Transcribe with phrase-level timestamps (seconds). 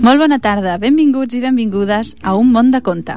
[0.00, 3.14] Molt bona tarda, benvinguts i benvingudes a Un món de conte.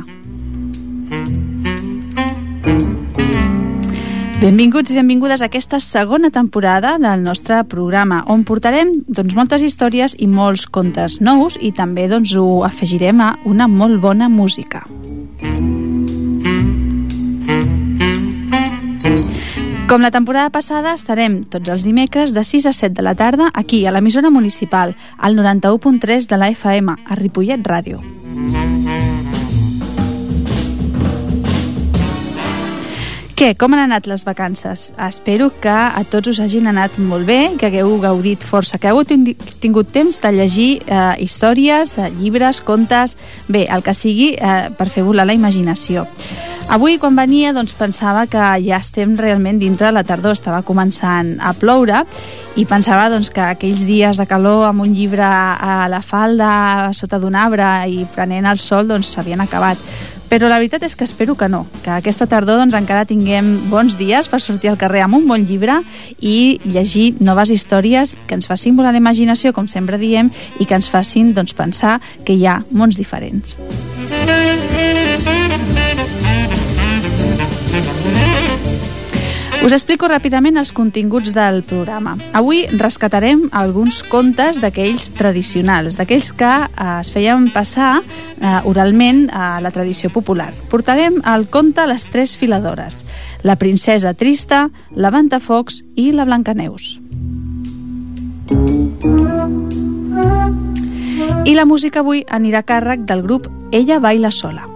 [4.44, 10.18] Benvinguts i benvingudes a aquesta segona temporada del nostre programa, on portarem doncs, moltes històries
[10.20, 14.84] i molts contes nous i també doncs, ho afegirem a una molt bona música.
[19.94, 23.52] Com la temporada passada, estarem tots els dimecres de 6 a 7 de la tarda
[23.54, 28.02] aquí, a l'emissora municipal, al 91.3 de la FM, a Ripollet Ràdio.
[33.44, 34.94] Què, com han anat les vacances?
[35.04, 39.04] Espero que a tots us hagin anat molt bé, que hagueu gaudit força, que hagueu
[39.04, 43.18] tingut temps de llegir eh, històries, eh, llibres, contes,
[43.52, 46.06] bé, el que sigui eh, per fer volar la imaginació.
[46.72, 51.36] Avui, quan venia, doncs, pensava que ja estem realment dintre de la tardor, estava començant
[51.44, 52.06] a ploure
[52.56, 57.20] i pensava doncs, que aquells dies de calor amb un llibre a la falda, sota
[57.20, 59.84] d'un arbre i prenent el sol, doncs s'havien acabat.
[60.34, 64.00] Però la veritat és que espero que no, que aquesta tardor doncs, encara tinguem bons
[64.00, 65.76] dies per sortir al carrer amb un bon llibre
[66.18, 70.74] i llegir noves històries que ens facin volar la imaginació, com sempre diem, i que
[70.74, 73.54] ens facin doncs, pensar que hi ha mons diferents.
[79.64, 82.18] Us explico ràpidament els continguts del programa.
[82.36, 89.62] Avui rescatarem alguns contes d'aquells tradicionals, d'aquells que eh, es feien passar eh, oralment a
[89.64, 90.50] la tradició popular.
[90.68, 93.06] Portarem el conte Les tres filadores,
[93.48, 97.00] la princesa trista, la Ventafocs i la Blancaneus.
[101.48, 104.73] I la música avui anirà a càrrec del grup Ella baila sola.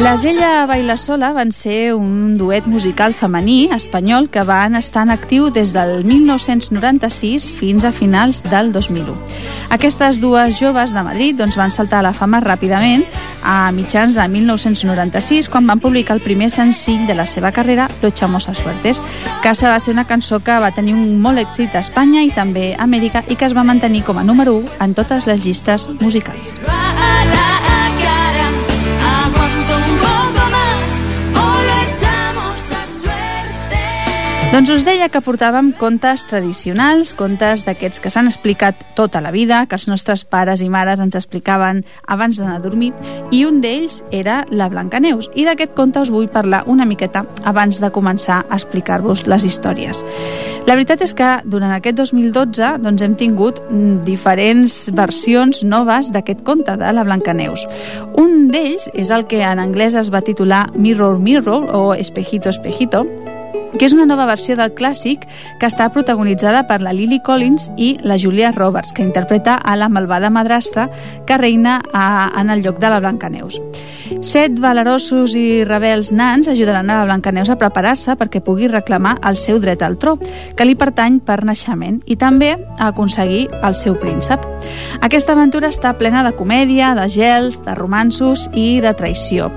[0.00, 5.10] Les Ella Baila Sola van ser un duet musical femení espanyol que van estar en
[5.12, 9.12] actiu des del 1996 fins a finals del 2001.
[9.70, 13.04] Aquestes dues joves de Madrid doncs, van saltar a la fama ràpidament
[13.44, 18.08] a mitjans de 1996 quan van publicar el primer senzill de la seva carrera, Lo
[18.08, 19.02] echamos a suertes.
[19.42, 22.72] Casa va ser una cançó que va tenir un molt èxit a Espanya i també
[22.72, 25.88] a Amèrica i que es va mantenir com a número 1 en totes les llistes
[26.00, 26.58] musicals.
[34.50, 39.60] Doncs us deia que portàvem contes tradicionals, contes d'aquests que s'han explicat tota la vida,
[39.70, 42.90] que els nostres pares i mares ens explicaven abans d'anar a dormir,
[43.30, 45.30] i un d'ells era la Blancaneus.
[45.38, 50.02] I d'aquest conte us vull parlar una miqueta abans de començar a explicar-vos les històries.
[50.66, 56.42] La veritat és que durant aquest 2012 doncs, hem tingut mm, diferents versions noves d'aquest
[56.42, 57.68] conte de la Blancaneus.
[58.18, 63.06] Un d'ells és el que en anglès es va titular Mirror Mirror o Espejito Espejito,
[63.78, 65.26] que és una nova versió del clàssic
[65.60, 69.88] que està protagonitzada per la Lily Collins i la Julia Roberts, que interpreta a la
[69.88, 70.88] malvada madrastra
[71.26, 73.60] que reina a, en el lloc de la Blancaneus.
[74.26, 79.38] Set valerosos i rebels nans ajudaran a la Blancaneus a preparar-se perquè pugui reclamar el
[79.38, 80.16] seu dret al tro,
[80.56, 84.42] que li pertany per naixement, i també a aconseguir el seu príncep.
[85.00, 89.50] Aquesta aventura està plena de comèdia, de gels, de romansos i de traïció.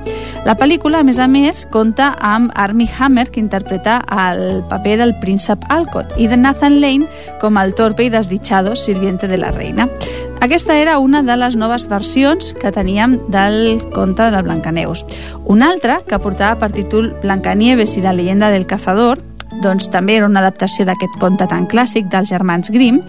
[0.45, 5.15] La pel·lícula, a més a més, compta amb Armie Hammer, que interpreta el paper del
[5.19, 7.07] príncep Alcott, i de Nathan Lane
[7.41, 9.89] com el torpe i desdichado sirviente de la reina.
[10.43, 15.05] Aquesta era una de les noves versions que teníem del conte de la Blancaneus.
[15.45, 19.21] Una altra, que portava per títol Blancanieves i la leyenda del cazador,
[19.61, 23.01] doncs també era una adaptació d'aquest conte tan clàssic dels germans Grimm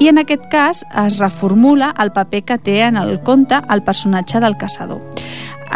[0.00, 4.40] i en aquest cas es reformula el paper que té en el conte el personatge
[4.40, 5.00] del caçador.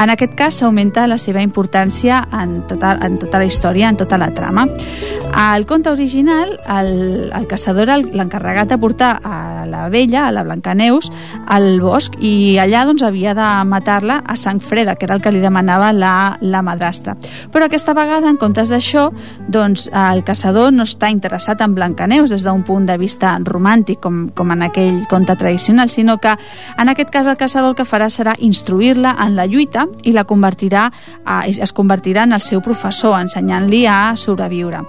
[0.00, 4.19] En aquest cas s'augmenta la seva importància en tota, en tota la història, en tota
[4.19, 4.66] la trama.
[5.34, 11.11] Al conte original, el, el caçador l'encarregat de portar a la vella, a la Blancaneus,
[11.50, 15.32] al bosc i allà doncs, havia de matar-la a sang freda, que era el que
[15.35, 17.17] li demanava la, la madrastra.
[17.50, 19.08] Però aquesta vegada, en comptes d'això,
[19.49, 24.29] doncs, el caçador no està interessat en Blancaneus des d'un punt de vista romàntic, com,
[24.35, 26.35] com en aquell conte tradicional, sinó que
[26.79, 30.25] en aquest cas el caçador el que farà serà instruir-la en la lluita i la
[30.25, 30.88] convertirà
[31.25, 34.82] a, es convertirà en el seu professor, ensenyant-li a sobreviure.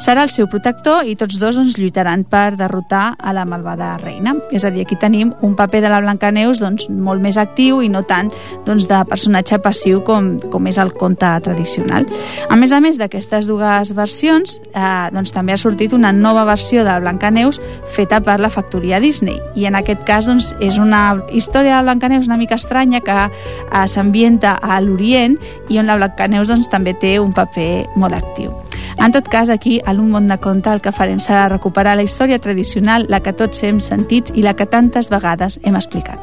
[0.00, 4.34] Serà el seu protector i tots dos doncs, lluitaran per derrotar a la malvada reina.
[4.50, 7.90] És a dir, aquí tenim un paper de la Blancaneus doncs, molt més actiu i
[7.92, 8.30] no tant
[8.66, 12.08] doncs, de personatge passiu com, com és el conte tradicional.
[12.48, 16.84] A més a més d'aquestes dues versions, eh, doncs, també ha sortit una nova versió
[16.86, 17.60] de Blancaneus
[17.94, 19.38] feta per la factoria Disney.
[19.54, 23.86] I en aquest cas doncs, és una història de Blancaneus una mica estranya que eh,
[23.86, 25.36] s'ambienta a l'Orient
[25.68, 28.54] i on la Blancaneus doncs, també té un paper molt actiu.
[29.00, 32.04] En tot cas, aquí, a l'Un món de conte, el que farem serà recuperar la
[32.04, 36.20] història tradicional, la que tots hem sentit i la que tantes vegades hem explicat.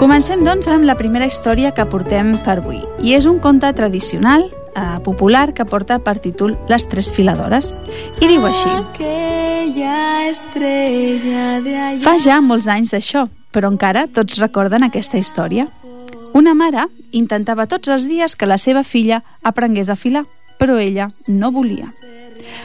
[0.00, 2.80] Comencem, doncs, amb la primera història que portem per avui.
[3.04, 7.74] I és un conte tradicional, eh, popular, que porta per títol Les tres filadores.
[8.20, 8.70] I diu així...
[12.04, 15.66] Fa ja molts anys d'això, però encara tots recorden aquesta història.
[16.34, 20.24] Una mare intentava tots els dies que la seva filla aprengués a filar,
[20.58, 21.88] però ella no volia.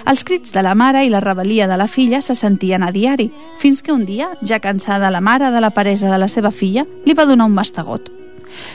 [0.05, 3.31] Els crits de la mare i la rebel·lia de la filla se sentien a diari,
[3.59, 6.85] fins que un dia, ja cansada la mare de la paresa de la seva filla,
[7.05, 8.11] li va donar un mastegot.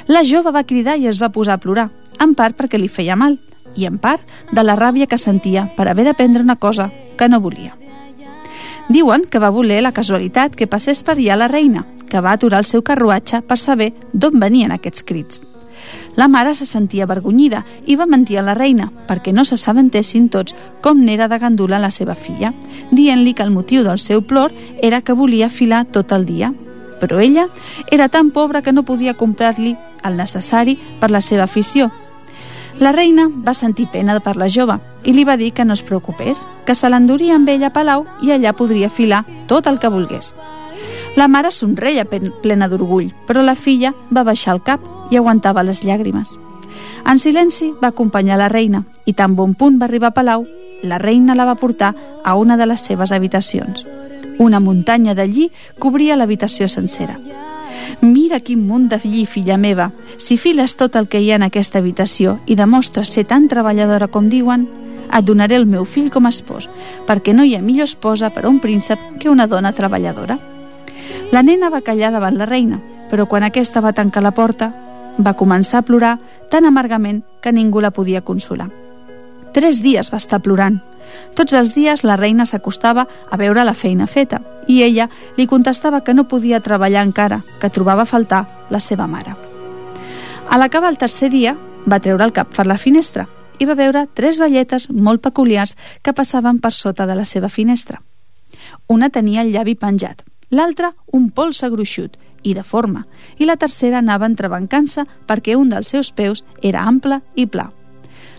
[0.08, 1.88] La jove va cridar i es va posar a plorar,
[2.20, 3.38] en part perquè li feia mal,
[3.76, 4.22] i en part
[4.52, 7.76] de la ràbia que sentia per haver d'aprendre una cosa que no volia.
[8.90, 12.58] Diuen que va voler la casualitat que passés per allà la reina, que va aturar
[12.58, 15.42] el seu carruatge per saber d'on venien aquests crits.
[16.16, 20.56] La mare se sentia avergonyida i va mentir a la reina perquè no s'assabentessin tots
[20.82, 22.52] com n'era de gandula la seva filla,
[22.90, 24.52] dient-li que el motiu del seu plor
[24.82, 26.52] era que volia filar tot el dia.
[27.00, 27.46] Però ella
[27.90, 31.92] era tan pobra que no podia comprar-li el necessari per la seva afició
[32.80, 35.82] la reina va sentir pena per la jove i li va dir que no es
[35.84, 39.92] preocupés, que se l'enduria amb ella a Palau i allà podria filar tot el que
[39.92, 40.32] volgués.
[41.16, 44.80] La mare somreia plena d'orgull, però la filla va baixar el cap
[45.10, 46.38] i aguantava les llàgrimes.
[47.04, 50.46] En silenci va acompanyar la reina i tan bon punt va arribar a Palau,
[50.82, 51.94] la reina la va portar
[52.24, 53.84] a una de les seves habitacions.
[54.38, 57.18] Una muntanya de lli cobria l'habitació sencera.
[58.02, 59.90] Mira quin munt de lli, filla meva.
[60.16, 64.08] Si files tot el que hi ha en aquesta habitació i demostres ser tan treballadora
[64.08, 64.66] com diuen,
[65.10, 66.68] et donaré el meu fill com a espòs,
[67.06, 70.38] perquè no hi ha millor esposa per a un príncep que una dona treballadora.
[71.32, 72.80] La nena va callar davant la reina,
[73.10, 74.70] però quan aquesta va tancar la porta,
[75.18, 76.18] va començar a plorar
[76.50, 78.70] tan amargament que ningú la podia consolar.
[79.52, 80.78] Tres dies va estar plorant,
[81.34, 84.40] tots els dies la reina s'acostava a veure la feina feta
[84.70, 89.08] i ella li contestava que no podia treballar encara, que trobava a faltar la seva
[89.10, 89.34] mare.
[90.50, 91.56] A l'acabar el tercer dia,
[91.86, 93.26] va treure el cap per la finestra
[93.60, 98.00] i va veure tres velletes molt peculiars que passaven per sota de la seva finestra.
[98.86, 103.04] Una tenia el llavi penjat, l'altra un polse gruixut i de forma,
[103.38, 107.68] i la tercera anava entrebancant-se perquè un dels seus peus era ample i pla.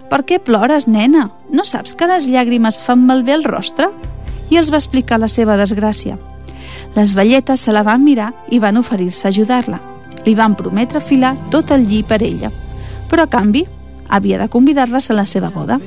[0.10, 1.30] Per què plores, nena?
[1.52, 3.92] No saps que les llàgrimes fan malbé el rostre?
[4.52, 6.18] I els va explicar la seva desgràcia.
[6.96, 9.80] Les velletes se la van mirar i van oferir-se a ajudar-la.
[10.26, 12.52] Li van prometre filar tot el lli per ella,
[13.10, 13.64] però a canvi
[14.12, 15.80] havia de convidar-les a la seva boda.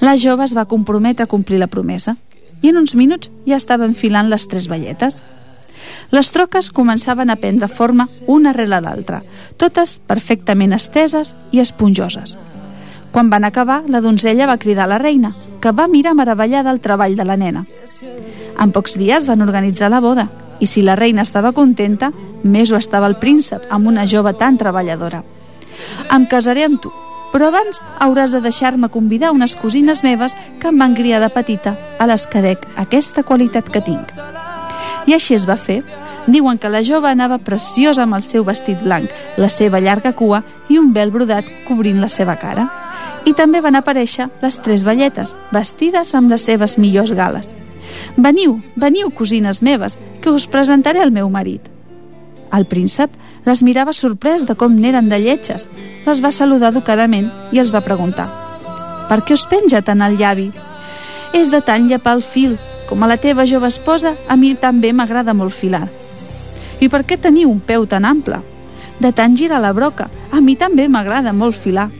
[0.00, 2.16] La jove es va comprometre a complir la promesa
[2.60, 5.22] i en uns minuts ja estaven filant les tres velletes.
[6.12, 9.22] Les troques començaven a prendre forma una rere l'altra,
[9.56, 12.36] totes perfectament esteses i esponjoses.
[13.10, 16.80] Quan van acabar, la donzella va cridar a la reina, que va mirar meravellada el
[16.80, 17.64] treball de la nena.
[18.60, 20.28] En pocs dies van organitzar la boda,
[20.60, 22.12] i si la reina estava contenta,
[22.42, 25.24] més ho estava el príncep, amb una jove tan treballadora.
[26.12, 26.92] Em casaré amb tu,
[27.32, 31.74] però abans hauràs de deixar-me convidar unes cosines meves que em van criar de petita,
[31.98, 34.12] a les que dec aquesta qualitat que tinc.
[35.06, 35.80] I així es va fer.
[36.30, 40.44] Diuen que la jove anava preciosa amb el seu vestit blanc, la seva llarga cua
[40.68, 42.68] i un vel brodat cobrint la seva cara
[43.26, 47.52] i també van aparèixer les tres velletes, vestides amb les seves millors gales.
[48.16, 51.68] Veniu, veniu, cosines meves, que us presentaré el meu marit.
[52.52, 53.10] El príncep
[53.46, 55.68] les mirava sorprès de com n'eren de lletges,
[56.06, 58.28] les va saludar educadament i els va preguntar
[59.10, 60.50] «Per què us penja tant el llavi?»
[61.34, 62.56] «És de tant llepar el fil,
[62.88, 65.86] com a la teva jove esposa, a mi també m'agrada molt filar».
[66.80, 68.40] «I per què teniu un peu tan ample?»
[69.00, 71.90] «De tant girar la broca, a mi també m'agrada molt filar».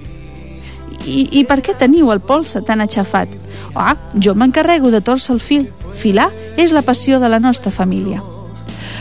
[1.06, 3.32] I, I per què teniu el polse tan aixafat?
[3.74, 5.70] Ah, jo m'encarrego de torcer el fil.
[5.96, 8.22] Filar és la passió de la nostra família.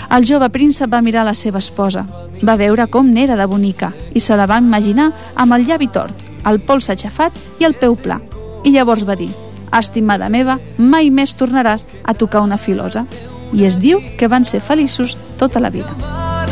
[0.10, 2.06] El jove príncep va mirar la seva esposa.
[2.41, 6.15] Va veure com n'era de bonica i se la va imaginar amb el llavi tort,
[6.48, 8.20] el pols aixafat i el peu pla.
[8.63, 9.29] I llavors va dir,
[9.75, 13.06] estimada meva, mai més tornaràs a tocar una filosa.
[13.53, 15.94] I es diu que van ser feliços tota la vida.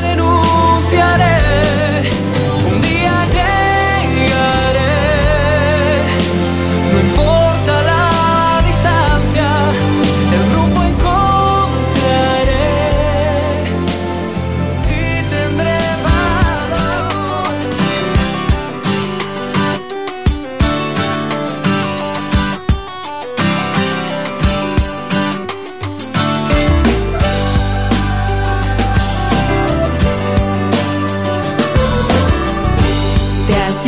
[0.02, 1.37] Renunciaré,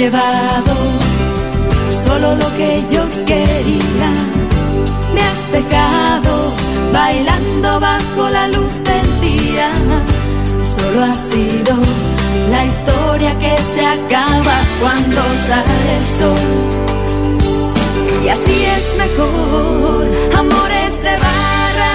[0.10, 0.75] llevado
[1.92, 4.12] solo lo que yo quería.
[5.13, 6.54] Me has dejado
[6.94, 9.72] bailando bajo la luz del día.
[10.63, 11.75] Solo ha sido
[12.50, 16.39] la historia que se acaba cuando sale el sol.
[18.24, 20.06] Y así es mejor,
[20.38, 21.92] amores de barra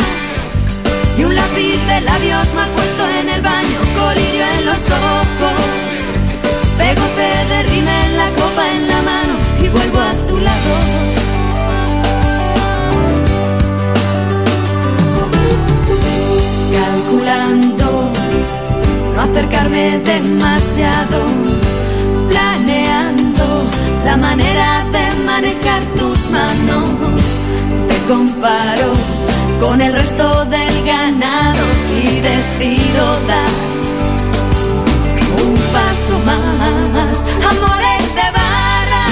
[1.19, 5.61] y un lápiz de labios mal puesto en el baño, colirio en los ojos,
[6.79, 7.64] pegote de
[8.17, 10.73] la copa en la mano y vuelvo a tu lado.
[16.79, 18.13] Calculando
[19.15, 21.19] no acercarme demasiado,
[22.31, 23.47] planeando
[24.05, 26.91] la manera de manejar tus manos.
[27.89, 28.93] Te comparo
[29.61, 31.65] con el resto del ganado
[32.03, 33.75] y decido dar
[35.75, 37.19] paso más.
[37.53, 39.07] Amores de barra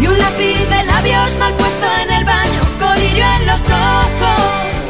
[0.00, 4.80] y un lápiz de labios mal puesto en el baño, colirio en los ojos,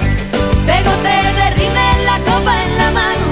[0.70, 3.26] pegote de rime en la copa en la mano.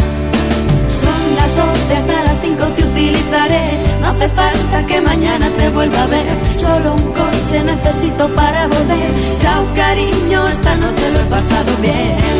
[1.02, 3.64] Son las doce hasta las cinco te utilizaré.
[4.00, 6.26] No hace falta que mañana te vuelva a ver.
[6.64, 9.11] Solo un coche necesito para volver.
[9.42, 12.36] Chao cariño, esta noche lo he pasado bien.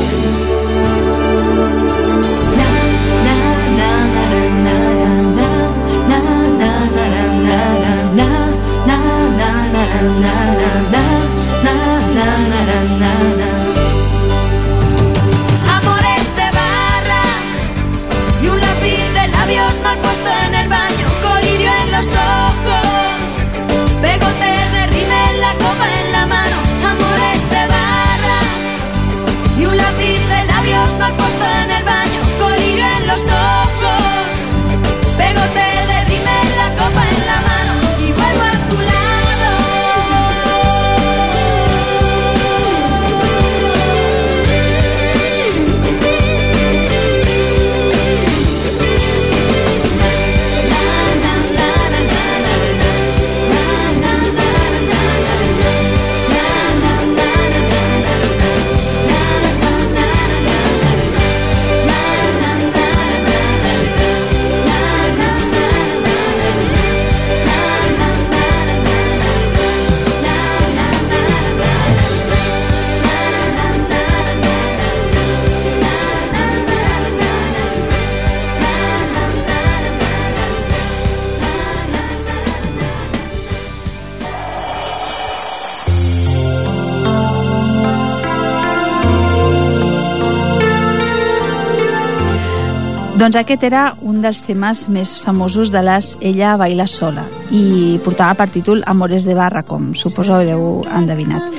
[93.26, 98.37] Doncs aquest era un dels temes més famosos de les Ella baila sola i portava
[98.38, 101.59] per títol Amores de barra, com suposo haureu endevinat.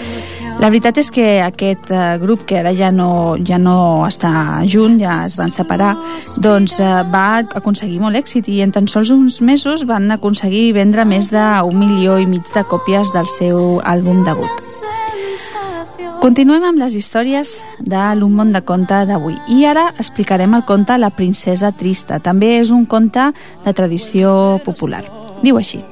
[0.62, 4.96] La veritat és que aquest eh, grup, que ara ja no, ja no està junt,
[5.04, 5.92] ja es van separar,
[6.40, 11.04] doncs eh, va aconseguir molt èxit i en tan sols uns mesos van aconseguir vendre
[11.04, 14.72] més d'un milió i mig de còpies del seu àlbum debut.
[16.22, 19.36] Continuem amb les històries de l'Un món de conte d'avui.
[19.54, 22.18] I ara explicarem el conte La princesa trista.
[22.20, 23.30] També és un conte
[23.66, 25.04] de tradició popular.
[25.44, 25.84] Diu així.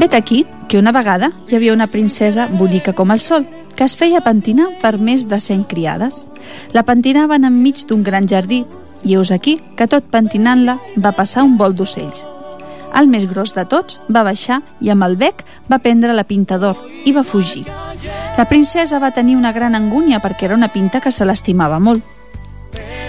[0.00, 3.94] Vet aquí que una vegada hi havia una princesa bonica com el sol, que es
[3.96, 6.24] feia pentinar per més de 100 criades.
[6.72, 8.64] La pentinaven enmig d'un gran jardí
[9.04, 12.33] i heus aquí que tot pentinant-la va passar un vol d'ocells.
[12.94, 16.58] El més gros de tots va baixar i amb el bec va prendre la pinta
[16.58, 17.64] d'or i va fugir.
[18.36, 22.02] La princesa va tenir una gran angúnia perquè era una pinta que se l'estimava molt.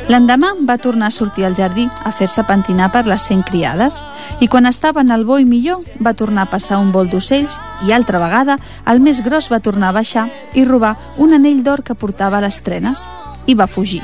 [0.05, 3.97] L'endemà va tornar a sortir al jardí a fer-se pentinar per les cent criades
[4.39, 7.57] i quan estava en el bo i millor va tornar a passar un vol d'ocells
[7.87, 11.81] i altra vegada el més gros va tornar a baixar i robar un anell d'or
[11.81, 13.01] que portava a les trenes
[13.47, 14.03] i va fugir.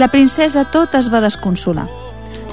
[0.00, 2.03] La princesa tot es va desconsolar.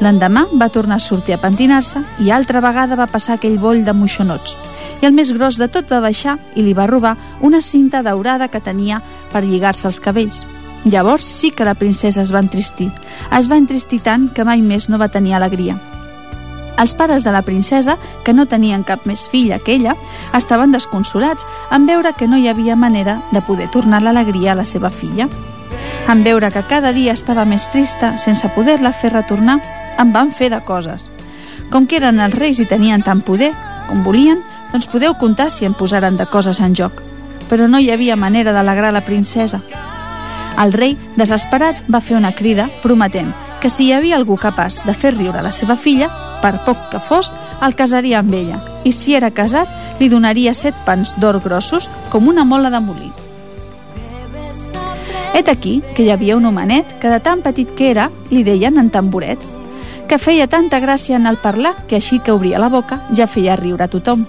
[0.01, 3.93] L'endemà va tornar a sortir a pentinar-se i altra vegada va passar aquell boll de
[3.93, 4.58] moixonots
[5.01, 8.48] i el més gros de tot va baixar i li va robar una cinta daurada
[8.53, 10.46] que tenia per lligar-se els cabells.
[10.86, 12.89] Llavors sí que la princesa es va entristir.
[13.38, 15.77] Es va entristir tant que mai més no va tenir alegria.
[16.81, 19.93] Els pares de la princesa, que no tenien cap més filla que ella,
[20.38, 24.65] estaven desconsolats en veure que no hi havia manera de poder tornar l'alegria a la
[24.65, 25.27] seva filla.
[26.10, 29.60] En veure que cada dia estava més trista, sense poder-la fer retornar,
[30.00, 31.10] en van fer de coses.
[31.71, 33.51] Com que eren els reis i tenien tant poder
[33.88, 34.39] com volien,
[34.71, 37.01] doncs podeu comptar si en posaren de coses en joc.
[37.50, 39.62] Però no hi havia manera d'alegrar la princesa.
[40.62, 43.31] El rei, desesperat, va fer una crida prometent
[43.62, 46.10] que si hi havia algú capaç de fer riure la seva filla,
[46.41, 47.29] per poc que fos,
[47.62, 49.69] el casaria amb ella, i si era casat,
[50.00, 53.12] li donaria set pans d'or grossos com una mola de molí.
[55.38, 58.81] Et aquí que hi havia un homenet que de tan petit que era li deien
[58.81, 59.39] en tamboret,
[60.12, 63.56] que feia tanta gràcia en el parlar que així que obria la boca ja feia
[63.56, 64.25] riure a tothom,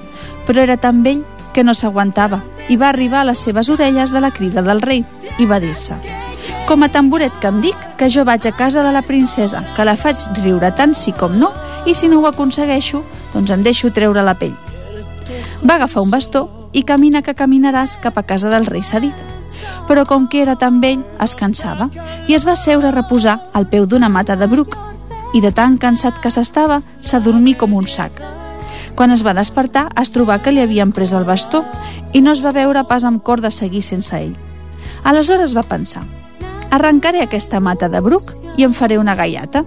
[0.47, 2.39] però era tan vell que no s'aguantava
[2.71, 5.03] i va arribar a les seves orelles de la crida del rei
[5.43, 5.99] i va dir-se
[6.71, 9.85] com a tamboret que em dic que jo vaig a casa de la princesa, que
[9.85, 11.51] la faig riure tant sí com no,
[11.85, 13.03] i si no ho aconsegueixo,
[13.35, 14.55] doncs em deixo treure la pell.
[15.67, 19.19] Va agafar un bastó i camina que caminaràs cap a casa del rei cedit.
[19.91, 21.91] Però com que era tan vell, es cansava
[22.31, 24.79] i es va seure a reposar al peu d'una mata de bruc
[25.33, 28.13] i de tan cansat que s'estava, s'adormí com un sac.
[28.95, 31.65] Quan es va despertar, es trobà que li havien pres el bastó
[32.13, 34.35] i no es va veure pas amb cor de seguir sense ell.
[35.05, 36.05] Aleshores va pensar,
[36.71, 39.65] arrencaré aquesta mata de bruc i em faré una gaiata.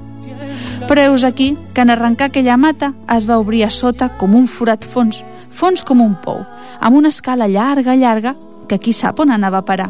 [0.86, 4.45] Però heus aquí que en arrencar aquella mata es va obrir a sota com un
[4.48, 6.43] forat fons, fons com un pou,
[6.79, 8.36] amb una escala llarga, llarga,
[8.69, 9.89] que qui sap on anava a parar.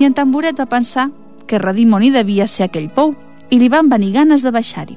[0.00, 1.10] I en Tamboret va pensar
[1.46, 3.14] que redimoni devia ser aquell pou,
[3.50, 4.96] i li van venir ganes de baixar-hi.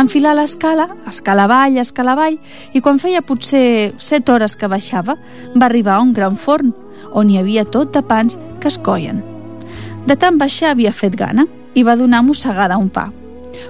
[0.00, 2.38] Enfilar l'escala, escala avall, escala avall,
[2.72, 5.16] i quan feia potser set hores que baixava,
[5.56, 6.70] va arribar a un gran forn,
[7.12, 9.18] on hi havia tot de pans que es coien.
[10.06, 13.10] De tant baixar havia fet gana i va donar mossegada un pa.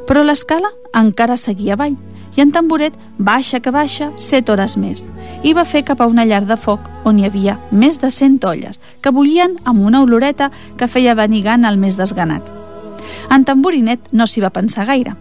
[0.06, 1.96] Però l'escala encara seguia avall,
[2.36, 5.02] i en Tamboret baixa que baixa set hores més
[5.42, 8.38] i va fer cap a una llar de foc on hi havia més de cent
[8.46, 12.59] olles que bullien amb una oloreta que feia venir gana al més desganat.
[13.30, 15.14] En Tamborinet no s'hi va pensar gaire.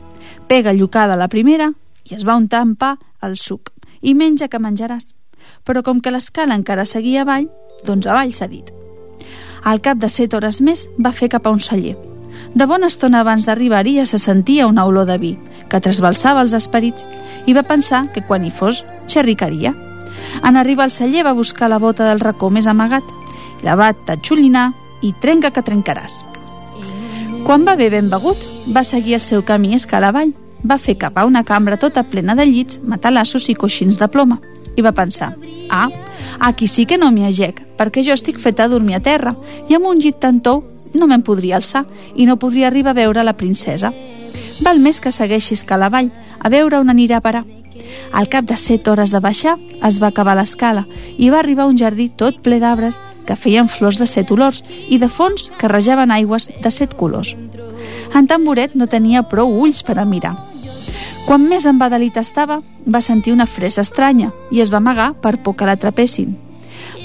[0.47, 1.71] Pega llocada la primera
[2.09, 5.13] i es va untar en pa al suc i menja que menjaràs.
[5.65, 7.49] Però com que l'escala encara seguia avall,
[7.85, 8.71] doncs avall s'ha dit.
[9.63, 11.97] Al cap de set hores més va fer cap a un celler.
[12.55, 15.35] De bona estona abans d'arribar-hi ja se sentia una olor de vi,
[15.69, 17.05] que trasbalsava els esperits,
[17.45, 19.75] i va pensar que quan hi fos, xerricaria.
[20.43, 23.03] En arribar al celler va buscar la bota del racó més amagat,
[23.63, 24.71] la va tatxolinar
[25.03, 26.23] i trenca que trencaràs.
[27.43, 28.37] Quan va haver ben begut,
[28.75, 30.33] va seguir el seu camí escala avall.
[30.69, 34.39] Va fer cap a una cambra tota plena de llits, matalassos i coixins de ploma.
[34.75, 35.33] I va pensar,
[35.69, 35.89] ah,
[36.39, 39.35] aquí sí que no m'hi agec, perquè jo estic feta a dormir a terra,
[39.67, 42.99] i amb un llit tan tou no me'n podria alçar i no podria arribar a
[43.01, 43.93] veure la princesa.
[44.61, 47.45] Val més que segueixi escala avall, a veure on anirà a parar.
[48.11, 50.85] Al cap de set hores de baixar, es va acabar l'escala
[51.17, 54.63] i va arribar a un jardí tot ple d'arbres que feien flors de set olors
[54.89, 57.35] i de fons que rajaven aigües de set colors.
[58.15, 60.35] En Tamboret no tenia prou ulls per a mirar.
[61.27, 65.55] Quan més embadalit estava, va sentir una fressa estranya i es va amagar per por
[65.55, 66.33] que l'atrapessin.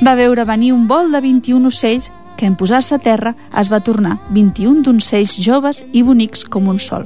[0.00, 3.84] Va veure venir un vol de 21 ocells que en posar-se a terra es va
[3.84, 7.04] tornar 21 doncells joves i bonics com un sol.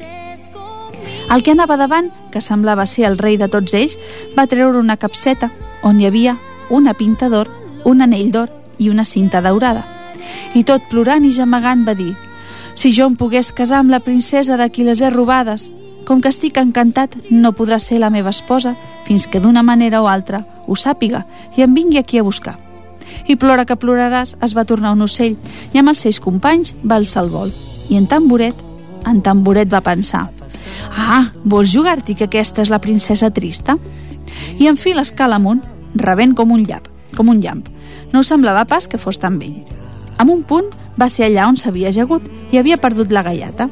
[1.29, 3.99] El que anava davant, que semblava ser el rei de tots ells,
[4.37, 5.51] va treure una capseta
[5.85, 6.39] on hi havia
[6.73, 7.51] una pinta d'or,
[7.85, 9.85] un anell d'or i una cinta daurada.
[10.57, 12.15] I tot plorant i gemegant va dir
[12.75, 15.69] «Si jo em pogués casar amb la princesa de qui les he robades,
[16.07, 20.09] com que estic encantat, no podrà ser la meva esposa fins que d'una manera o
[20.09, 22.57] altra ho sàpiga i em vingui aquí a buscar».
[23.29, 25.37] I plora que ploraràs es va tornar un ocell
[25.75, 27.53] i amb els seus companys va alçar el vol.
[27.89, 28.57] I en Tamboret,
[29.05, 30.29] en Tamboret va pensar
[30.99, 33.77] Ah, vols jugar-t'hi que aquesta és la princesa trista?
[34.59, 35.61] I en fi l'escala amunt,
[35.95, 37.69] rebent com un llap, com un llamp.
[38.13, 39.61] No semblava pas que fos tan vell.
[40.19, 43.69] En un punt va ser allà on s'havia ajagut i havia perdut la gaiata.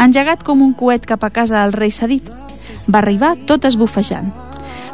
[0.00, 2.30] Engegat com un coet cap a casa del rei cedit.
[2.88, 4.32] Va arribar tot esbufejant.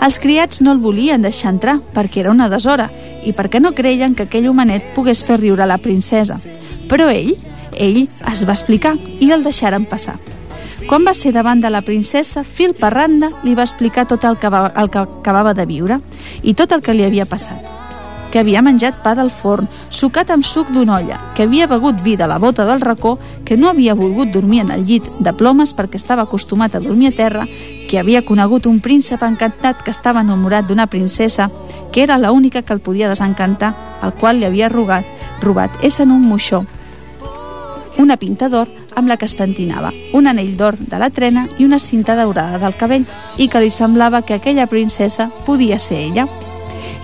[0.02, 2.88] Els criats no el volien deixar entrar perquè era una deshora
[3.22, 6.40] i perquè no creien que aquell homenet pogués fer riure la princesa.
[6.90, 7.37] Però ell,
[7.78, 10.18] ell es va explicar i el deixaren passar.
[10.88, 14.38] Quan va ser davant de la princesa, fil per randa li va explicar tot el
[14.40, 16.01] que, va, el que acabava de viure
[16.43, 17.66] i tot el que li havia passat.
[18.31, 22.14] Que havia menjat pa del forn, sucat amb suc d'una olla, que havia begut vi
[22.16, 25.75] de la bota del racó, que no havia volgut dormir en el llit de plomes
[25.75, 27.47] perquè estava acostumat a dormir a terra,
[27.90, 31.51] que havia conegut un príncep encantat que estava enamorat d'una princesa,
[31.93, 35.05] que era l'única que el podia desencantar, al qual li havia rogat,
[35.43, 36.64] robat essent un moixó,
[38.00, 41.64] una pinta d'or amb la que es pentinava, un anell d'or de la trena i
[41.64, 43.04] una cinta daurada del cabell,
[43.36, 46.26] i que li semblava que aquella princesa podia ser ella.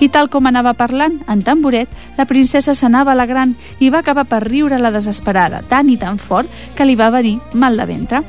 [0.00, 4.42] I tal com anava parlant, en tamboret, la princesa s'anava alegrant i va acabar per
[4.44, 8.22] riure la desesperada, tan i tan fort que li va venir mal de ventre.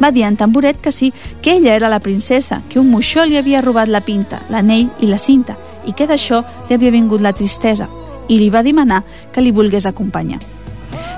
[0.00, 3.36] Va dir en tamboret que sí, que ella era la princesa, que un moixó li
[3.36, 7.36] havia robat la pinta, l'anell i la cinta, i que d'això li havia vingut la
[7.36, 7.88] tristesa,
[8.28, 10.53] i li va demanar que li volgués acompanyar.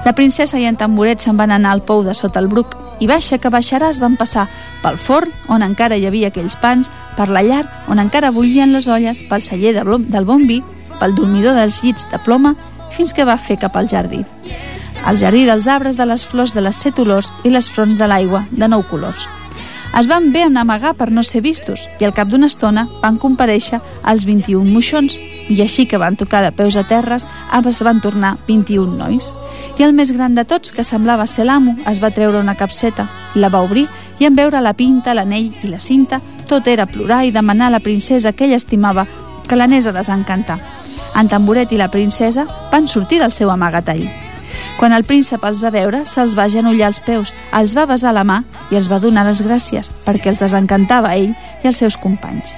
[0.06, 3.08] La princesa i en Tamboret se'n van anar al pou de sota el bruc i
[3.10, 4.44] baixa que baixaràs van passar
[4.84, 8.86] pel forn, on encara hi havia aquells pans, per la llar, on encara bullien les
[8.86, 10.60] olles, pel celler de blom, del bon vi,
[11.00, 12.54] pel dormidor dels llits de ploma,
[12.94, 14.22] fins que va fer cap al jardí.
[15.10, 18.06] El jardí dels arbres, de les flors, de les set olors i les fronts de
[18.06, 19.26] l'aigua, de nou colors.
[19.98, 23.18] Es van bé en amagar per no ser vistos i al cap d'una estona van
[23.18, 28.00] compareixer els 21 moixons i així que van tocar de peus a terres es van
[28.00, 29.32] tornar 21 nois.
[29.78, 33.08] I el més gran de tots, que semblava ser l'amo, es va treure una capseta,
[33.34, 33.86] la va obrir
[34.18, 37.76] i en veure la pinta, l'anell i la cinta, tot era plorar i demanar a
[37.76, 39.06] la princesa que ella estimava
[39.48, 40.58] que l'anés a desencantar.
[41.16, 44.06] En Tamboret i la princesa van sortir del seu amagatall.
[44.78, 48.24] Quan el príncep els va veure, se'ls va genollar als peus, els va besar la
[48.24, 52.56] mà i els va donar les gràcies perquè els desencantava ell i els seus companys.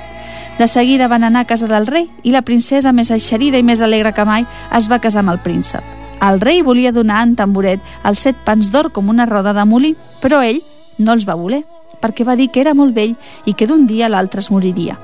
[0.58, 3.80] De seguida van anar a casa del rei i la princesa, més eixerida i més
[3.80, 5.84] alegre que mai, es va casar amb el príncep.
[6.18, 9.94] El rei volia donar en Tamboret els set pans d'or com una roda de molí,
[10.18, 10.58] però ell
[10.98, 11.62] no els va voler,
[12.02, 13.14] perquè va dir que era molt vell
[13.46, 14.98] i que d'un dia l'altre es moriria.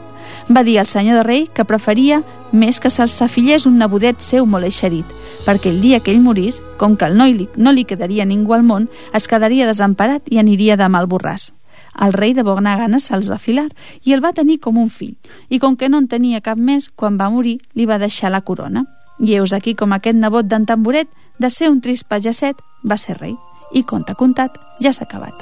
[0.50, 4.46] Va dir al senyor de rei que preferia més que se'ls afillés un nebodet seu
[4.46, 5.06] molt eixerit,
[5.46, 8.66] perquè el dia que ell morís, com que el noi no li quedaria ningú al
[8.66, 11.52] món, es quedaria desemparat i aniria de mal borràs.
[12.00, 13.68] El rei de bona gana se'ls va filar
[14.02, 15.14] i el va tenir com un fill,
[15.48, 18.42] i com que no en tenia cap més, quan va morir li va deixar la
[18.42, 18.84] corona.
[19.20, 23.18] I heus aquí com aquest nebot d'en Tamboret, de ser un trist pageset, va ser
[23.20, 23.36] rei.
[23.74, 25.34] I conta contat, ja s'ha acabat.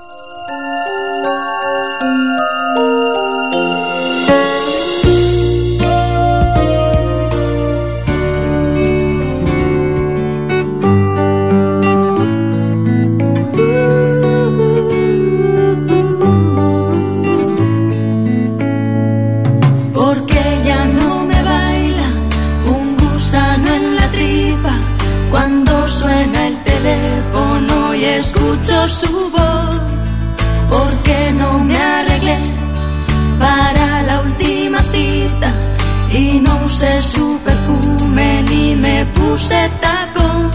[28.88, 29.80] Su voz,
[30.68, 32.38] porque no me arreglé
[33.38, 35.52] para la última cita
[36.10, 40.50] y no usé su perfume ni me puse tacón.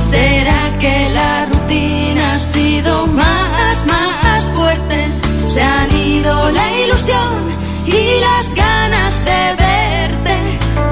[0.00, 5.06] ¿Será que la rutina ha sido más, más fuerte?
[5.46, 7.34] Se han ido la ilusión
[7.86, 10.36] y las ganas de verte,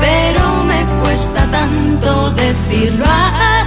[0.00, 3.61] pero me cuesta tanto decirlo a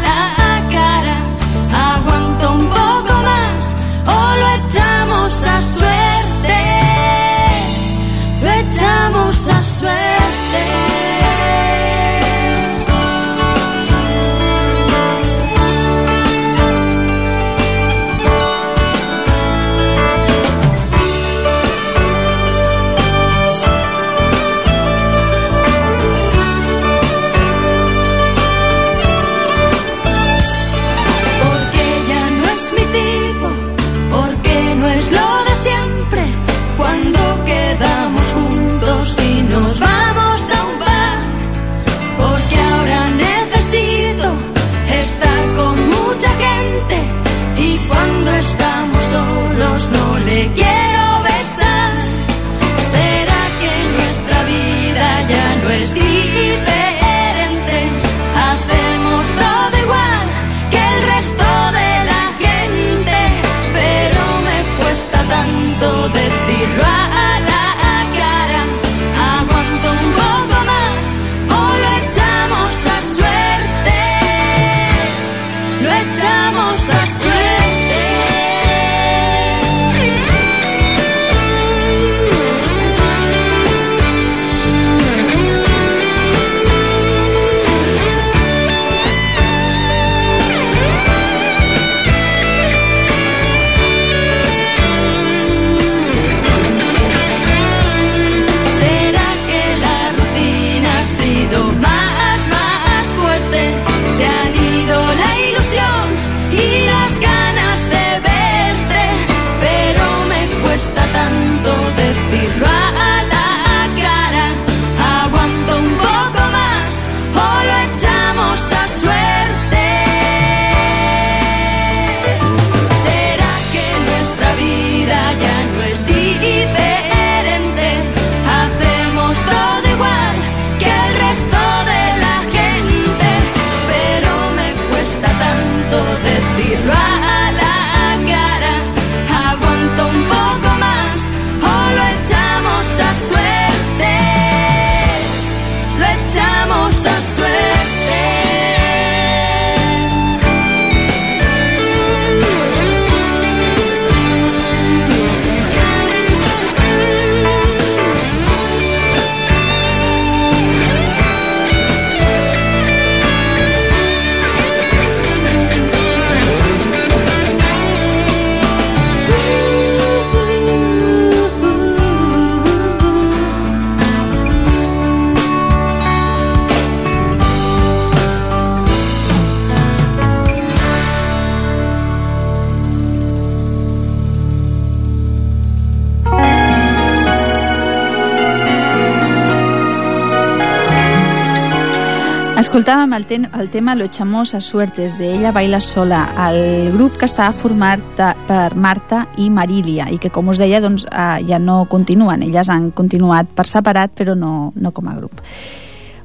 [192.66, 197.20] Escoltàvem el, ten, el tema Lo echamos a suertes de Ella baila sola, el grup
[197.22, 198.02] que estava format
[198.48, 202.42] per Marta i Marília i que, com us deia, doncs, eh, ja no continuen.
[202.42, 205.46] Elles han continuat per separat, però no, no com a grup.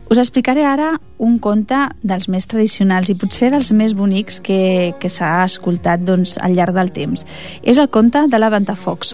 [0.08, 5.12] Us explicaré ara un conte dels més tradicionals i potser dels més bonics que, que
[5.12, 7.28] s'ha escoltat doncs, al llarg del temps.
[7.60, 9.12] És el conte de la Ventafocs.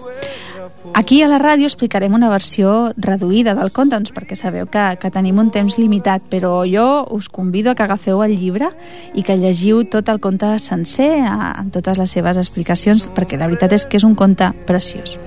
[0.93, 5.11] Aquí a la ràdio explicarem una versió reduïda del conte, doncs perquè sabeu que, que
[5.13, 8.71] tenim un temps limitat, però jo us convido a que agafeu el llibre
[9.13, 13.77] i que llegiu tot el conte sencer, amb totes les seves explicacions, perquè la veritat
[13.77, 15.19] és que és un conte preciós.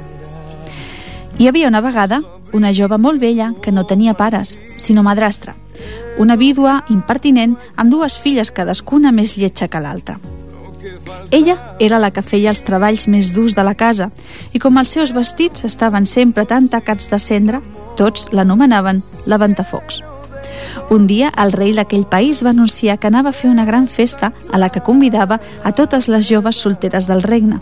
[1.39, 2.21] Hi havia una vegada
[2.53, 5.55] una jove molt vella que no tenia pares, sinó madrastra,
[6.19, 10.19] una vídua impertinent amb dues filles cadascuna més lletja que l'altra.
[11.31, 14.11] Ella era la que feia els treballs més durs de la casa
[14.53, 17.63] i com els seus vestits estaven sempre tan tacats de cendra,
[17.97, 20.03] tots l'anomenaven la Ventafocs.
[20.91, 24.33] Un dia el rei d'aquell país va anunciar que anava a fer una gran festa
[24.51, 27.61] a la que convidava a totes les joves solteres del regne.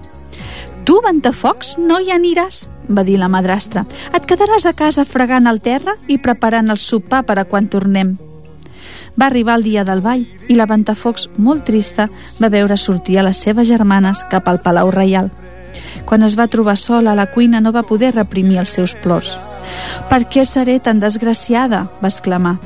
[0.88, 3.84] Tu, Ventafocs, no hi aniràs, va dir la madrastra.
[4.16, 8.16] Et quedaràs a casa fregant el terra i preparant el sopar per a quan tornem.
[9.18, 12.06] Va arribar el dia del ball i la Ventafocs, molt trista,
[12.38, 15.32] va veure sortir a les seves germanes cap al Palau Reial.
[16.06, 19.34] Quan es va trobar sola a la cuina no va poder reprimir els seus plors.
[20.08, 22.56] «Per què seré tan desgraciada?», va exclamar.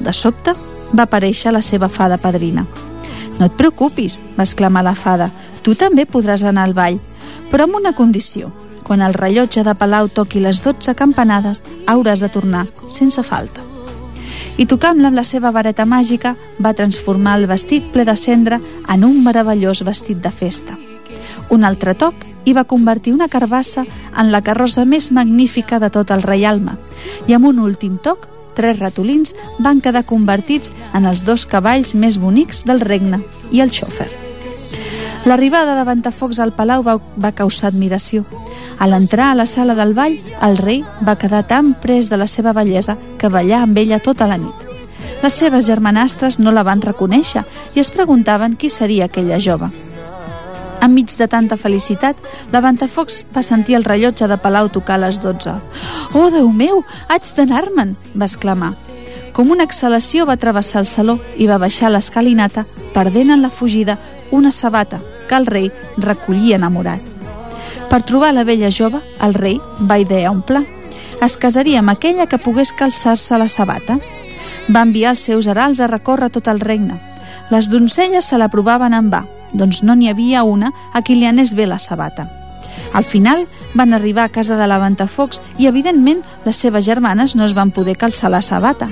[0.00, 0.54] De sobte
[0.94, 2.64] va aparèixer la seva fada padrina.
[3.38, 5.32] «No et preocupis», va exclamar la fada,
[5.62, 7.00] «tu també podràs anar al ball,
[7.50, 8.52] però amb una condició.
[8.86, 13.67] Quan el rellotge de Palau toqui les 12 campanades, hauràs de tornar sense falta»
[14.58, 18.58] i tocant-la amb la seva vareta màgica va transformar el vestit ple de cendra
[18.90, 20.76] en un meravellós vestit de festa.
[21.54, 23.84] Un altre toc i va convertir una carbassa
[24.18, 26.74] en la carrossa més magnífica de tot el reialme
[27.28, 28.26] i amb un últim toc
[28.58, 33.22] tres ratolins van quedar convertits en els dos cavalls més bonics del regne
[33.54, 34.08] i el xòfer.
[35.28, 38.24] L'arribada de Ventafocs al palau va, va causar admiració
[38.78, 42.26] a l'entrar a la sala del ball, el rei va quedar tan pres de la
[42.26, 44.64] seva bellesa que ballà amb ella tota la nit.
[45.22, 47.42] Les seves germanastres no la van reconèixer
[47.74, 49.70] i es preguntaven qui seria aquella jove.
[50.80, 52.16] Enmig de tanta felicitat,
[52.52, 55.56] la Ventafocs va sentir el rellotge de Palau tocar a les 12.
[56.14, 58.76] «Oh, Déu meu, haig d'anar-me'n!» va exclamar.
[59.34, 62.64] Com una exhalació va travessar el saló i va baixar l'escalinata,
[62.94, 63.98] perdent en la fugida
[64.30, 67.17] una sabata que el rei recollia enamorat.
[67.88, 70.62] Per trobar la vella jove, el rei va idear un pla.
[71.24, 73.98] Es casaria amb aquella que pogués calçar-se la sabata.
[74.68, 76.98] Va enviar els seus herals a recórrer tot el regne.
[77.50, 81.26] Les doncelles se la provaven en va, doncs no n'hi havia una a qui li
[81.26, 82.28] anés bé la sabata.
[82.92, 87.48] Al final van arribar a casa de la Ventafocs i, evidentment, les seves germanes no
[87.48, 88.88] es van poder calçar la sabata.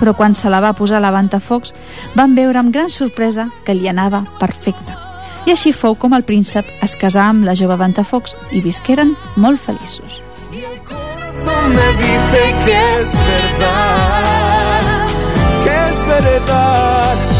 [0.00, 1.76] Però quan se la va posar la Ventafocs,
[2.16, 5.03] van veure amb gran sorpresa que li anava perfecta
[5.46, 9.60] i així fou com el príncep es casà amb la jove Ventafocs i visqueren molt
[9.60, 10.22] feliços.
[11.68, 15.06] me dice que es verdad,
[15.64, 17.33] que es verdad,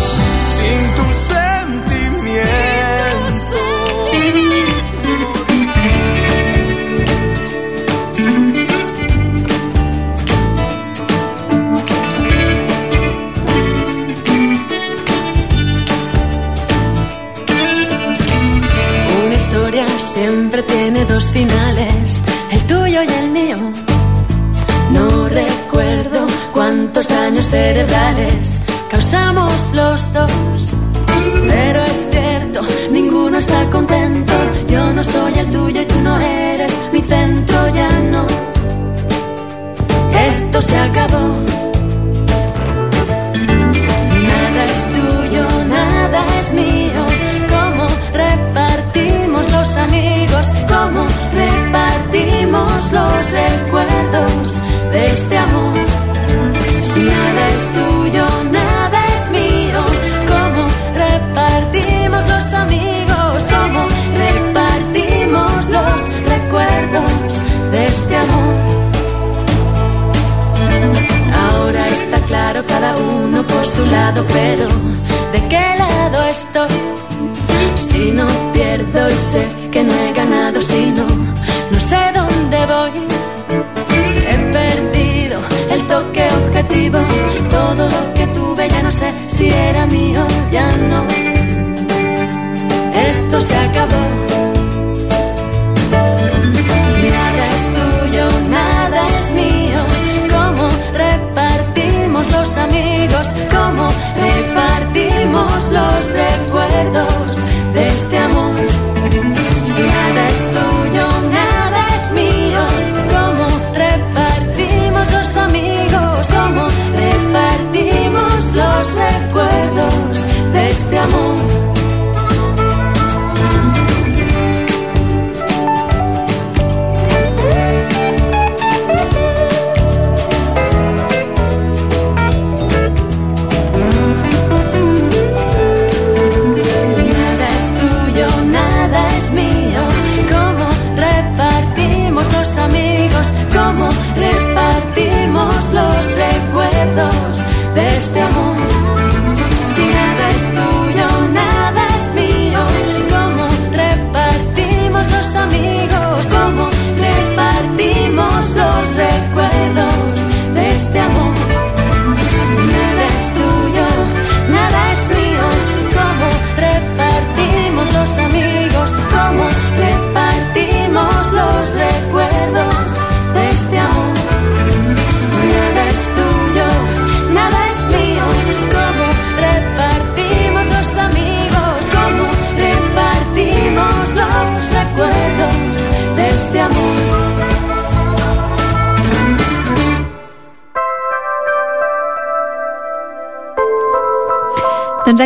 [21.08, 23.56] dos finales, el tuyo y el mío.
[24.90, 30.30] No recuerdo cuántos daños cerebrales causamos los dos,
[31.48, 34.32] pero es cierto, ninguno está contento.
[34.68, 38.26] Yo no soy el tuyo y tú no eres mi centro, ya no.
[40.26, 41.54] Esto se acabó.
[46.44, 46.52] los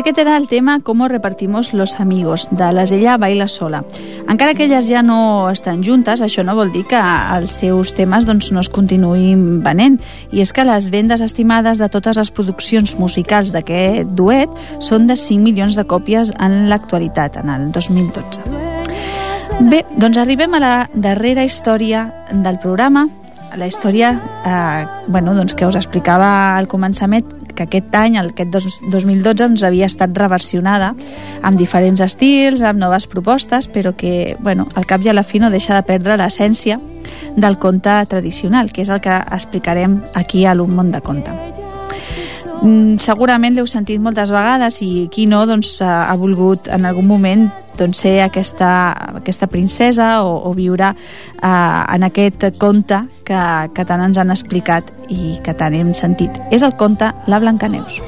[0.08, 3.84] aquest era el tema Com repartimos los amigos, de les Ella Baila Sola.
[4.26, 6.96] Encara que elles ja no estan juntes, això no vol dir que
[7.36, 9.98] els seus temes doncs, no es continuïn venent.
[10.32, 14.48] I és que les vendes estimades de totes les produccions musicals d'aquest duet
[14.80, 18.40] són de 5 milions de còpies en l'actualitat, en el 2012.
[19.68, 23.08] Bé, doncs arribem a la darrera història del programa,
[23.56, 29.34] la història eh, bueno, doncs que us explicava al començament que aquest any, aquest 2012,
[29.42, 30.92] doncs, havia estat reversionada
[31.42, 35.42] amb diferents estils, amb noves propostes, però que, bueno, al cap i a la fi
[35.42, 36.78] no deixa de perdre l'essència
[37.36, 41.57] del conte tradicional, que és el que explicarem aquí a l'Un món de conte.
[42.58, 47.44] Mm, segurament l'heu sentit moltes vegades i qui no doncs, ha volgut en algun moment
[47.78, 48.70] doncs, ser aquesta,
[49.20, 53.38] aquesta princesa o, o viure uh, en aquest conte que,
[53.74, 56.34] que tant ens han explicat i que tant hem sentit.
[56.50, 58.00] És el conte La Blancaneus.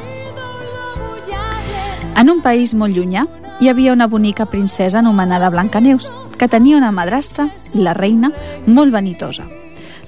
[2.19, 3.29] En un país molt llunyà
[3.63, 6.11] hi havia una bonica princesa anomenada Blancaneus
[6.41, 8.33] que tenia una madrastra, la reina,
[8.67, 9.47] molt vanitosa.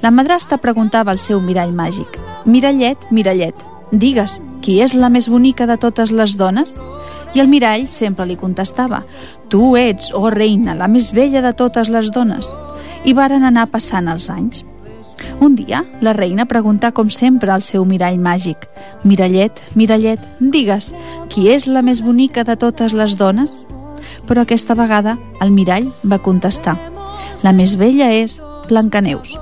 [0.02, 3.55] La madrastra preguntava al seu mirall màgic «Mirallet, mirallet,
[3.92, 6.78] Digues, qui és la més bonica de totes les dones?
[7.37, 9.02] I el mirall sempre li contestava
[9.52, 12.48] Tu ets, oh reina, la més bella de totes les dones.
[13.05, 14.64] I varen anar passant els anys.
[15.44, 18.64] Un dia, la reina preguntà com sempre al seu mirall màgic
[19.05, 20.90] Mirallet, mirallet, digues,
[21.28, 23.55] qui és la més bonica de totes les dones?
[24.26, 26.78] Però aquesta vegada el mirall va contestar
[27.44, 29.37] La més bella és Blancaneus.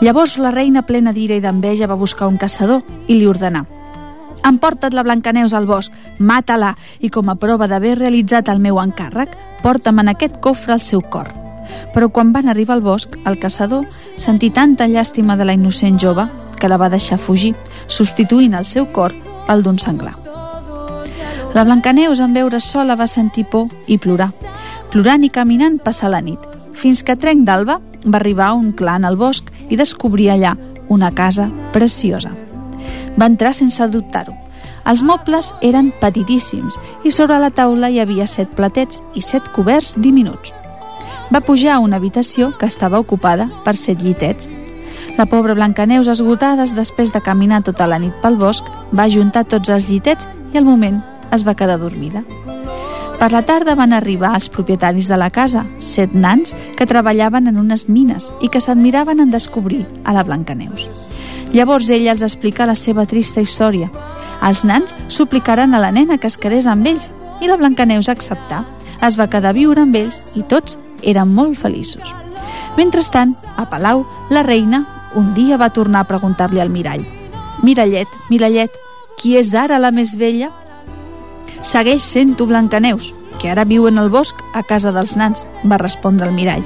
[0.00, 3.66] Llavors la reina plena d'ira i d'enveja va buscar un caçador i li ordenà
[4.44, 9.34] Emporta't la Blancaneus al bosc, mata-la i com a prova d'haver realitzat el meu encàrrec,
[9.62, 11.28] porta'm en aquest cofre el seu cor.
[11.94, 13.84] Però quan van arribar al bosc, el caçador
[14.16, 17.54] sentí tanta llàstima de la innocent jove que la va deixar fugir,
[17.88, 19.14] substituint el seu cor
[19.46, 20.14] pel d'un senglar.
[21.54, 24.30] La Blancaneus, en veure sola, va sentir por i plorar.
[24.92, 26.40] Plorant i caminant passar la nit,
[26.72, 27.80] fins que trenc d'alba
[28.12, 30.56] va arribar un clan al bosc i descobrir allà
[30.88, 32.32] una casa preciosa.
[33.18, 34.34] Va entrar sense dubtar-ho.
[34.88, 39.94] Els mobles eren petitíssims i sobre la taula hi havia set platets i set coberts
[39.98, 40.54] diminuts.
[41.28, 44.48] Va pujar a una habitació que estava ocupada per set llitets.
[45.18, 49.68] La pobra Blancaneus, esgotades després de caminar tota la nit pel bosc, va ajuntar tots
[49.68, 51.02] els llitets i al moment
[51.34, 52.24] es va quedar dormida.
[53.18, 57.56] Per la tarda van arribar els propietaris de la casa, set nans que treballaven en
[57.58, 60.86] unes mines i que s'admiraven en descobrir a la Blancaneus.
[61.52, 63.88] Llavors ella els explica la seva trista història.
[64.46, 67.10] Els nans suplicaren a la nena que es quedés amb ells
[67.42, 68.62] i la Blancaneus acceptà.
[69.02, 72.14] Es va quedar a viure amb ells i tots eren molt feliços.
[72.78, 74.84] Mentrestant, a Palau, la reina
[75.18, 77.02] un dia va tornar a preguntar-li al mirall
[77.66, 78.70] «Mirallet, mirallet,
[79.18, 80.52] qui és ara la més vella?»
[81.62, 85.78] Segueix sent tu Blancaneus, que ara viu en el bosc a casa dels nans, va
[85.78, 86.64] respondre el mirall.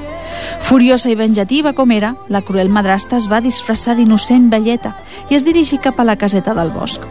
[0.61, 4.95] Furiosa i venjativa com era, la cruel madrasta es va disfressar d'innocent velleta
[5.29, 7.01] i es dirigí cap a la caseta del bosc.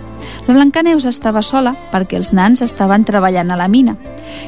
[0.47, 3.95] La Blancaneus estava sola perquè els nans estaven treballant a la mina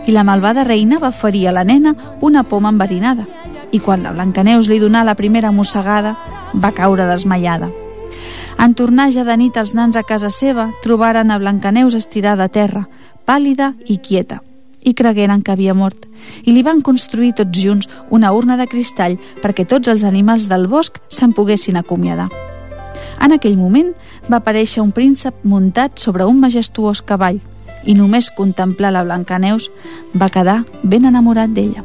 [0.07, 3.27] i la malvada reina va ferir a la nena una poma enverinada
[3.71, 6.17] i quan la Blancaneus li donà la primera mossegada
[6.55, 7.71] va caure desmaiada.
[8.59, 12.49] En tornar ja de nit els nans a casa seva trobaren a Blancaneus estirada a
[12.49, 12.87] terra,
[13.27, 14.41] pàl·lida i quieta,
[14.85, 16.07] i cregueren que havia mort,
[16.45, 20.69] i li van construir tots junts una urna de cristall perquè tots els animals del
[20.69, 22.29] bosc se'n poguessin acomiadar.
[23.25, 23.95] En aquell moment
[24.29, 27.41] va aparèixer un príncep muntat sobre un majestuós cavall
[27.85, 29.71] i només contemplar la Blancaneus
[30.17, 31.85] va quedar ben enamorat d'ella.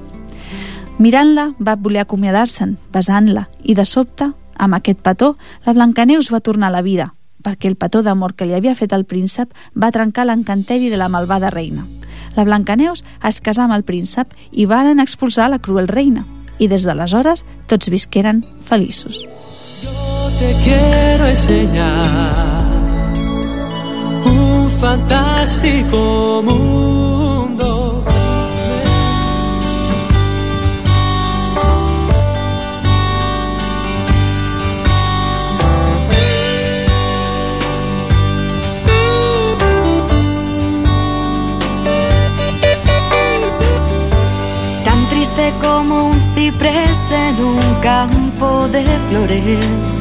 [0.99, 6.67] Mirant-la, va voler acomiadar-se'n, besant-la, i de sobte, amb aquest petó, la Blancaneus va tornar
[6.67, 7.13] a la vida,
[7.43, 11.09] perquè el petó d'amor que li havia fet el príncep va trencar l'encanteri de la
[11.09, 11.85] malvada reina.
[12.35, 16.25] La Blancaneus es casà amb el príncep i varen expulsar la cruel reina.
[16.59, 19.23] I des d'aleshores tots visqueren feliços.
[19.83, 23.13] Yo te quiero enseñar
[24.25, 27.08] un fantástico mundo
[45.61, 49.99] como un ciprés en un campo de flores.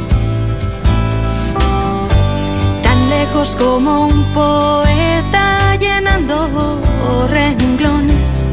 [2.82, 6.80] Tan lejos como un poeta llenando
[7.30, 8.50] renglones.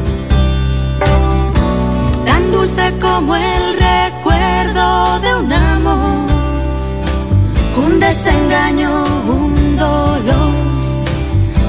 [2.25, 6.27] Tan dulce como el recuerdo de un amor.
[7.77, 10.53] Un desengaño, un dolor,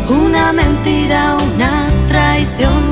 [0.08, 2.85] una mentira, una traición.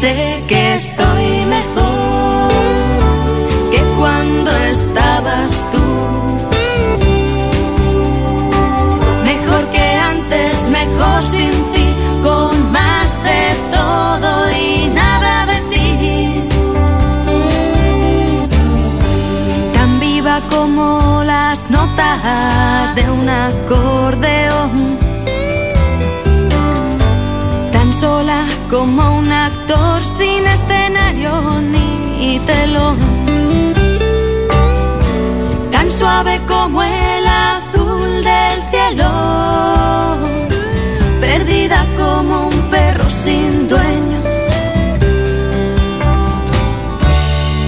[0.00, 1.26] Sé que estoy
[1.56, 2.50] mejor
[3.72, 5.86] que cuando estabas tú.
[9.30, 11.86] Mejor que antes, mejor sin ti,
[12.22, 13.42] con más de
[13.76, 14.30] todo
[14.66, 16.44] y nada de ti.
[19.74, 25.07] Tan viva como las notas de un acordeón.
[28.00, 32.96] Sola como un actor sin escenario ni telón.
[35.72, 39.10] Tan suave como el azul del cielo.
[41.20, 44.20] Perdida como un perro sin dueño.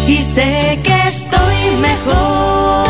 [0.07, 2.90] Y sé que estoy mejor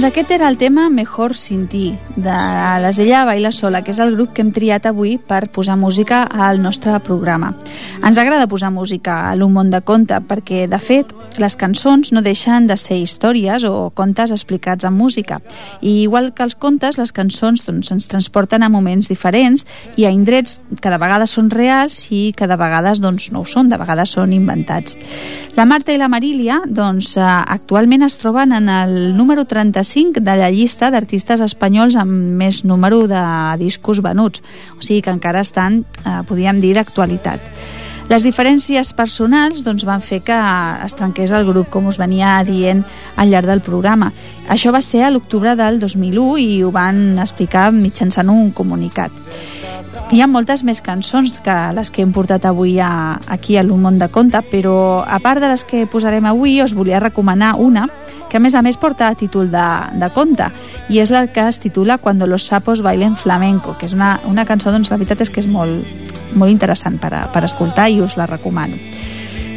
[0.00, 1.90] Doncs aquest era el tema Mejor sin ti,
[2.20, 5.76] de les Ella Baila Sola, que és el grup que hem triat avui per posar
[5.80, 7.54] música al nostre programa.
[8.04, 12.22] Ens agrada posar música a l'Un món de conte, perquè, de fet, les cançons no
[12.22, 15.40] deixen de ser històries o contes explicats en música.
[15.80, 19.64] I igual que els contes, les cançons doncs, ens transporten a moments diferents
[19.96, 23.48] i a indrets que de vegades són reals i que de vegades doncs, no ho
[23.48, 24.98] són, de vegades són inventats.
[25.56, 30.36] La Marta i la Marília doncs, eh, actualment es troben en el número 35 de
[30.36, 33.22] la llista d'artistes espanyols amb més número de
[33.62, 34.42] discos venuts,
[34.76, 37.79] o sigui que encara estan, eh, podríem dir, d'actualitat.
[38.10, 40.36] Les diferències personals doncs, van fer que
[40.82, 42.80] es trenqués el grup, com us venia dient
[43.14, 44.08] al llarg del programa.
[44.50, 49.14] Això va ser a l'octubre del 2001 i ho van explicar mitjançant un comunicat.
[50.10, 53.86] Hi ha moltes més cançons que les que hem portat avui a, aquí a l'Un
[53.86, 57.86] món de conte, però a part de les que posarem avui, us volia recomanar una
[58.26, 59.68] que a més a més porta a títol de,
[60.02, 60.50] de conte
[60.90, 64.46] i és la que es titula Cuando los sapos bailen flamenco, que és una, una
[64.50, 68.00] cançó, doncs la veritat és que és molt, molt interessant per, a, per escoltar i
[68.00, 68.78] us la recomano.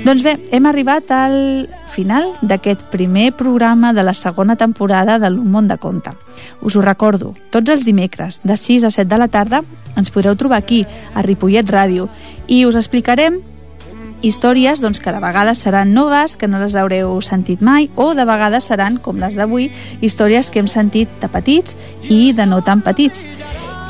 [0.04, 5.48] Doncs bé, hem arribat al final d'aquest primer programa de la segona temporada de l'Un
[5.54, 6.12] món de conte.
[6.60, 9.62] Us ho recordo, tots els dimecres, de 6 a 7 de la tarda,
[9.96, 10.84] ens podreu trobar aquí,
[11.16, 12.10] a Ripollet Ràdio,
[12.52, 13.40] i us explicarem
[14.24, 18.26] històries doncs, que de vegades seran noves, que no les haureu sentit mai, o de
[18.26, 19.70] vegades seran, com les d'avui,
[20.02, 21.78] històries que hem sentit de petits
[22.10, 23.24] i de no tan petits.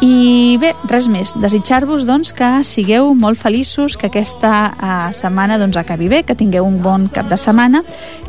[0.03, 5.77] I bé, res més, desitjar-vos doncs, que sigueu molt feliços, que aquesta uh, setmana doncs,
[5.79, 7.79] acabi bé, que tingueu un bon cap de setmana.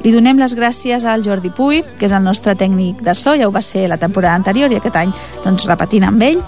[0.05, 3.49] Li donem les gràcies al Jordi Puy, que és el nostre tècnic de so, ja
[3.49, 5.11] ho va ser la temporada anterior i aquest any
[5.43, 6.39] doncs, repetint amb ell.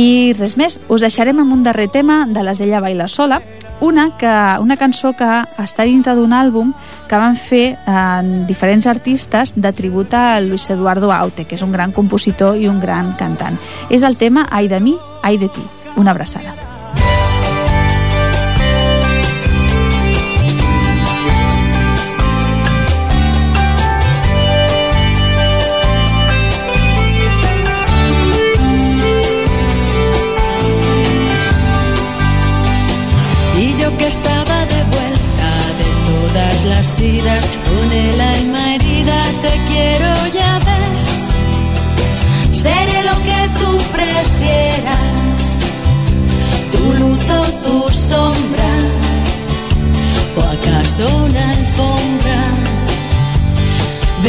[0.00, 3.42] I res més, us deixarem amb un darrer tema de les Ella Baila Sola,
[3.82, 5.28] una, que, una cançó que
[5.60, 6.72] està dintre d'un àlbum
[7.10, 11.74] que van fer eh, diferents artistes de tribut a Luis Eduardo Aute, que és un
[11.74, 13.58] gran compositor i un gran cantant.
[13.90, 15.66] És el tema Ai de mi, ai de ti.
[15.96, 16.71] Una abraçada.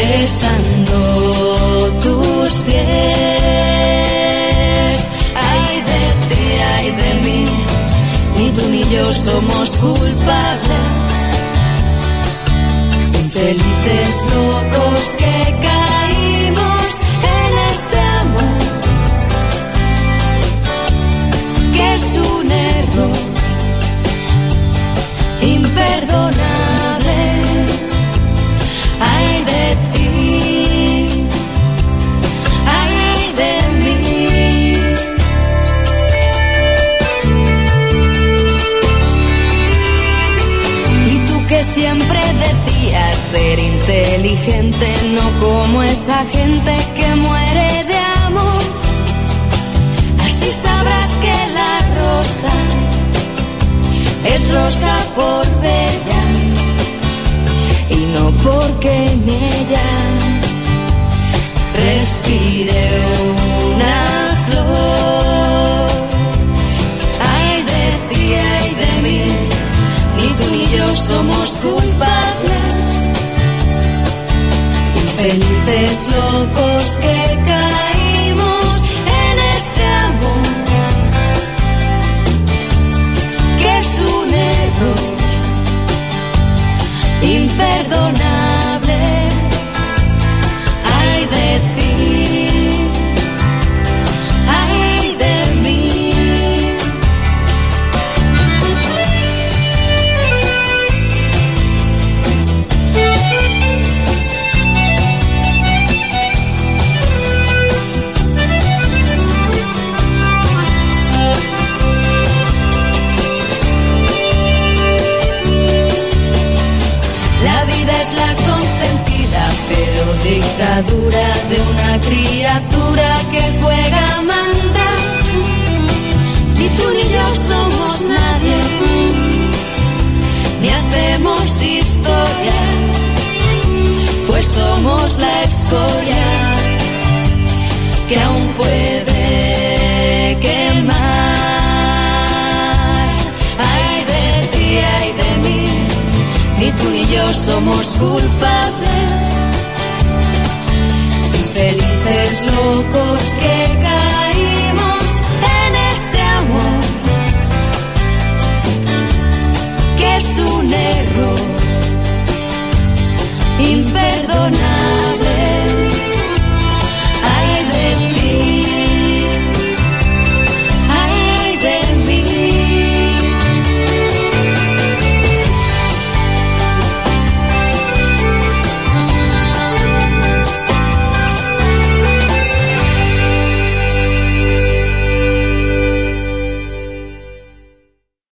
[0.03, 0.97] besando
[2.03, 2.83] tus pies.
[5.51, 6.43] Ay de ti,
[6.75, 7.41] ay de mí,
[8.37, 10.91] ni tú ni yo somos culpables.
[13.23, 15.33] infelices locos que
[15.63, 15.82] caen.